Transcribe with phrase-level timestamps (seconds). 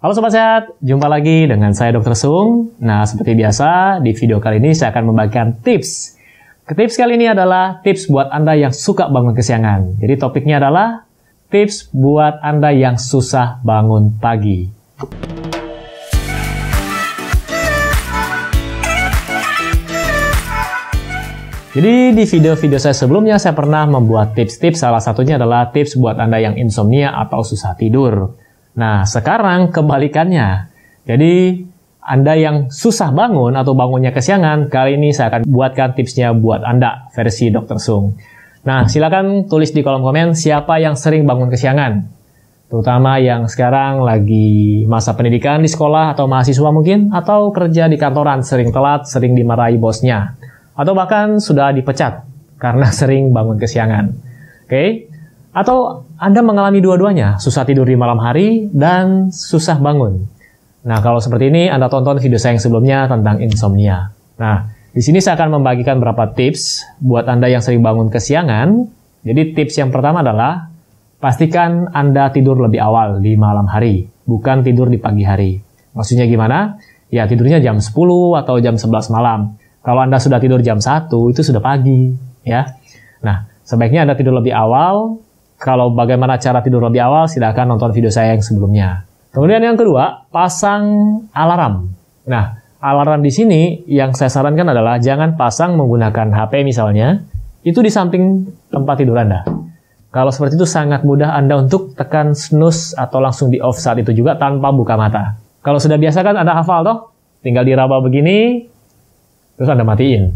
[0.00, 2.16] Halo Sobat Sehat, jumpa lagi dengan saya Dr.
[2.16, 2.72] Sung.
[2.80, 6.16] Nah, seperti biasa, di video kali ini saya akan membagikan tips.
[6.64, 10.00] Tips kali ini adalah tips buat Anda yang suka bangun kesiangan.
[10.00, 11.04] Jadi topiknya adalah
[11.52, 14.72] tips buat Anda yang susah bangun pagi.
[21.76, 26.40] Jadi di video-video saya sebelumnya saya pernah membuat tips-tips, salah satunya adalah tips buat Anda
[26.40, 28.48] yang insomnia atau susah tidur.
[28.78, 30.70] Nah, sekarang kebalikannya.
[31.08, 31.66] Jadi,
[32.00, 37.10] Anda yang susah bangun atau bangunnya kesiangan, kali ini saya akan buatkan tipsnya buat Anda
[37.14, 37.78] versi Dr.
[37.82, 38.14] Sung.
[38.60, 42.20] Nah, silakan tulis di kolom komen siapa yang sering bangun kesiangan.
[42.70, 48.46] Terutama yang sekarang lagi masa pendidikan di sekolah atau mahasiswa mungkin, atau kerja di kantoran
[48.46, 50.38] sering telat, sering dimarahi bosnya.
[50.78, 52.22] Atau bahkan sudah dipecat
[52.62, 54.14] karena sering bangun kesiangan.
[54.64, 54.88] Oke, okay?
[55.50, 60.30] Atau Anda mengalami dua-duanya, susah tidur di malam hari dan susah bangun.
[60.86, 64.14] Nah, kalau seperti ini Anda tonton video saya yang sebelumnya tentang insomnia.
[64.38, 68.86] Nah, di sini saya akan membagikan beberapa tips buat Anda yang sering bangun kesiangan.
[69.26, 70.70] Jadi tips yang pertama adalah
[71.18, 75.58] pastikan Anda tidur lebih awal di malam hari, bukan tidur di pagi hari.
[75.92, 76.78] Maksudnya gimana?
[77.10, 77.90] Ya tidurnya jam 10
[78.38, 79.58] atau jam 11 malam.
[79.82, 82.14] Kalau Anda sudah tidur jam 1, itu sudah pagi,
[82.46, 82.70] ya.
[83.18, 85.18] Nah, sebaiknya Anda tidur lebih awal
[85.60, 89.04] kalau bagaimana cara tidur lebih awal, silahkan nonton video saya yang sebelumnya.
[89.28, 90.82] Kemudian yang kedua, pasang
[91.36, 91.92] alarm.
[92.24, 97.20] Nah, alarm di sini yang saya sarankan adalah jangan pasang menggunakan HP misalnya,
[97.60, 99.44] itu di samping tempat tidur Anda.
[100.08, 104.16] Kalau seperti itu sangat mudah Anda untuk tekan snooze atau langsung di off saat itu
[104.16, 105.38] juga tanpa buka mata.
[105.60, 107.12] Kalau sudah biasa kan Anda hafal toh,
[107.44, 108.64] tinggal diraba begini,
[109.60, 110.32] terus Anda matiin.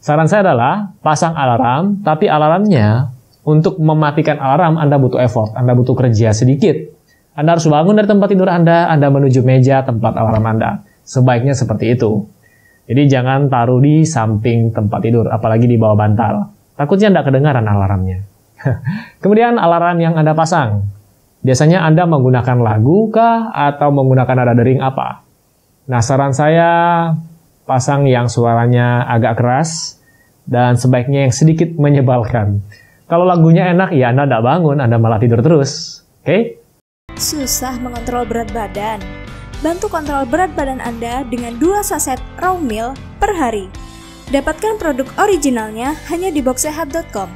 [0.00, 3.15] Saran saya adalah pasang alarm, tapi alarmnya
[3.46, 6.74] untuk mematikan alarm Anda butuh effort, Anda butuh kerja sedikit.
[7.38, 10.82] Anda harus bangun dari tempat tidur Anda, Anda menuju meja tempat alarm Anda.
[11.06, 12.26] Sebaiknya seperti itu.
[12.90, 16.50] Jadi jangan taruh di samping tempat tidur, apalagi di bawah bantal.
[16.74, 18.26] Takutnya Anda kedengaran alarmnya.
[19.22, 20.90] Kemudian alarm yang Anda pasang.
[21.46, 25.22] Biasanya Anda menggunakan lagu kah atau menggunakan nada dering apa?
[25.86, 26.70] Nah, saran saya
[27.62, 30.02] pasang yang suaranya agak keras
[30.50, 32.66] dan sebaiknya yang sedikit menyebalkan.
[33.06, 36.02] Kalau lagunya enak, ya Anda tidak bangun, Anda malah tidur terus.
[36.22, 36.26] Oke?
[36.26, 36.42] Okay?
[37.14, 38.98] Susah mengontrol berat badan?
[39.62, 43.70] Bantu kontrol berat badan Anda dengan 2 saset raw meal per hari.
[44.34, 47.30] Dapatkan produk originalnya hanya di boxsehat.com.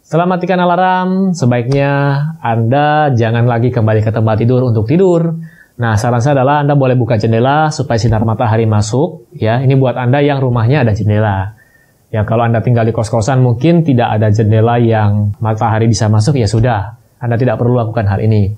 [0.00, 5.36] Setelah matikan alarm, sebaiknya Anda jangan lagi kembali ke tempat tidur untuk tidur.
[5.76, 9.28] Nah, saran saya adalah Anda boleh buka jendela supaya sinar matahari masuk.
[9.36, 11.55] Ya, ini buat Anda yang rumahnya ada jendela.
[12.14, 16.46] Ya kalau Anda tinggal di kos-kosan mungkin tidak ada jendela yang matahari bisa masuk ya
[16.46, 16.94] sudah.
[17.18, 18.54] Anda tidak perlu lakukan hal ini.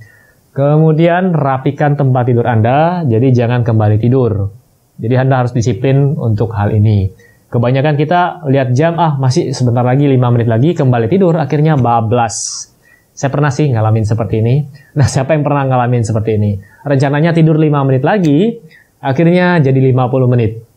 [0.53, 4.51] Kemudian rapikan tempat tidur Anda, jadi jangan kembali tidur.
[4.99, 7.09] Jadi Anda harus disiplin untuk hal ini.
[7.49, 12.69] Kebanyakan kita lihat jam, ah masih sebentar lagi 5 menit lagi kembali tidur, akhirnya bablas.
[13.17, 14.55] Saya pernah sih ngalamin seperti ini.
[14.99, 16.59] Nah, siapa yang pernah ngalamin seperti ini?
[16.85, 18.59] Rencananya tidur 5 menit lagi,
[18.99, 20.68] akhirnya jadi 50 menit.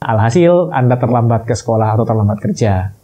[0.00, 2.96] Alhasil, Anda terlambat ke sekolah atau terlambat kerja.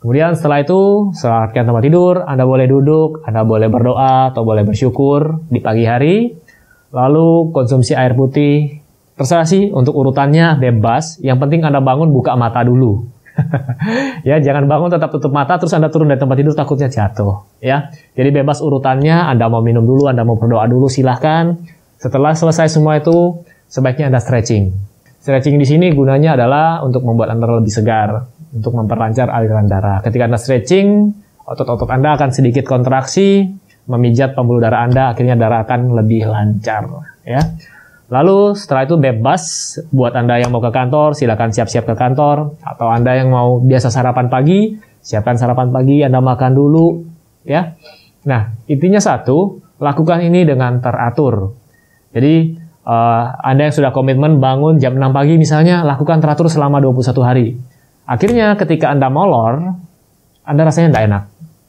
[0.00, 5.44] Kemudian setelah itu, setelah tempat tidur, Anda boleh duduk, Anda boleh berdoa atau boleh bersyukur
[5.52, 6.32] di pagi hari.
[6.88, 8.80] Lalu konsumsi air putih.
[9.12, 11.20] Terserah sih untuk urutannya bebas.
[11.20, 13.04] Yang penting Anda bangun buka mata dulu.
[14.28, 17.92] ya, jangan bangun tetap tutup mata terus Anda turun dari tempat tidur takutnya jatuh, ya.
[18.16, 21.60] Jadi bebas urutannya, Anda mau minum dulu, Anda mau berdoa dulu silahkan.
[22.00, 24.91] Setelah selesai semua itu, sebaiknya Anda stretching.
[25.22, 30.02] Stretching di sini gunanya adalah untuk membuat Anda lebih segar, untuk memperlancar aliran darah.
[30.02, 31.14] Ketika Anda stretching,
[31.46, 33.46] otot-otot Anda akan sedikit kontraksi,
[33.86, 37.06] memijat pembuluh darah Anda, akhirnya darah akan lebih lancar.
[37.22, 37.54] Ya.
[38.10, 39.42] Lalu setelah itu bebas
[39.94, 42.58] buat Anda yang mau ke kantor, silakan siap-siap ke kantor.
[42.58, 46.86] Atau Anda yang mau biasa sarapan pagi, siapkan sarapan pagi, Anda makan dulu.
[47.46, 47.78] ya.
[48.26, 51.54] Nah, intinya satu, lakukan ini dengan teratur.
[52.10, 57.22] Jadi uh, Anda yang sudah komitmen bangun jam 6 pagi misalnya, lakukan teratur selama 21
[57.22, 57.46] hari.
[58.06, 59.78] Akhirnya ketika Anda molor,
[60.42, 61.22] Anda rasanya tidak enak.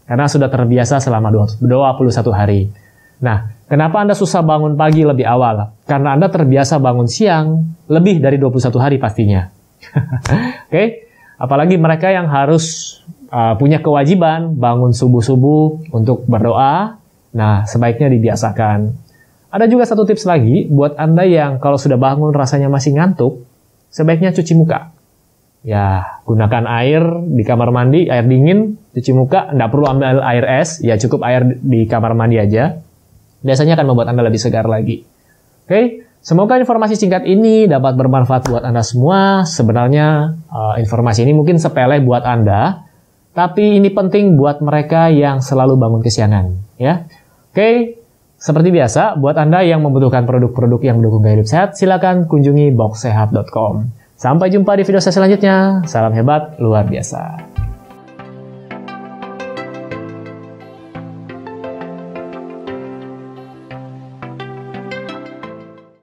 [0.04, 2.04] Karena sudah terbiasa selama 21
[2.36, 2.68] hari.
[3.24, 5.71] Nah, kenapa Anda susah bangun pagi lebih awal?
[5.88, 9.48] Karena Anda terbiasa bangun siang lebih dari 21 hari pastinya.
[10.68, 10.88] Oke, okay?
[11.39, 12.98] apalagi mereka yang harus
[13.31, 17.00] uh, punya kewajiban bangun subuh-subuh untuk berdoa.
[17.33, 18.94] Nah, sebaiknya dibiasakan.
[19.53, 23.45] Ada juga satu tips lagi buat Anda yang kalau sudah bangun rasanya masih ngantuk,
[23.94, 24.89] sebaiknya cuci muka.
[25.61, 30.81] Ya, gunakan air di kamar mandi, air dingin, cuci muka, nggak perlu ambil air es,
[30.81, 32.81] ya cukup air di kamar mandi aja.
[33.44, 35.03] biasanya akan membuat Anda lebih segar lagi.
[35.67, 39.44] Oke, semoga informasi singkat ini dapat bermanfaat buat Anda semua.
[39.44, 42.88] Sebenarnya uh, informasi ini mungkin sepele buat Anda,
[43.35, 47.03] tapi ini penting buat mereka yang selalu bangun kesiangan, ya.
[47.53, 48.01] Oke,
[48.43, 53.87] seperti biasa, buat Anda yang membutuhkan produk-produk yang mendukung gaya hidup sehat, silakan kunjungi boxsehat.com.
[54.19, 55.79] Sampai jumpa di video saya selanjutnya.
[55.87, 57.52] Salam hebat, luar biasa.